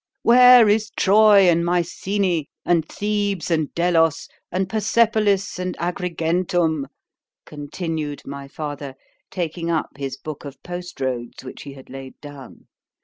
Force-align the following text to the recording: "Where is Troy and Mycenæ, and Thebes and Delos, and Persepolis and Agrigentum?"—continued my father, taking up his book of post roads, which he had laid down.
"Where 0.23 0.67
is 0.67 0.89
Troy 0.97 1.47
and 1.47 1.63
Mycenæ, 1.63 2.47
and 2.65 2.89
Thebes 2.89 3.51
and 3.51 3.71
Delos, 3.75 4.27
and 4.51 4.67
Persepolis 4.67 5.59
and 5.59 5.77
Agrigentum?"—continued 5.77 8.23
my 8.25 8.47
father, 8.47 8.95
taking 9.29 9.69
up 9.69 9.91
his 9.97 10.17
book 10.17 10.43
of 10.43 10.63
post 10.63 11.01
roads, 11.01 11.43
which 11.43 11.61
he 11.61 11.73
had 11.73 11.91
laid 11.91 12.19
down. 12.19 12.65